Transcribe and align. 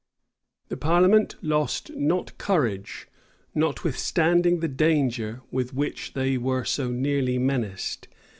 The 0.69 0.77
parliament 0.77 1.35
lost 1.43 1.91
not 1.95 2.35
courage, 2.39 3.07
notwithstanding 3.53 4.59
the 4.59 4.67
danger 4.67 5.41
with 5.51 5.75
which 5.75 6.13
they 6.13 6.39
were 6.39 6.65
so 6.65 6.89
nearly 6.89 7.37
menaced. 7.37 8.07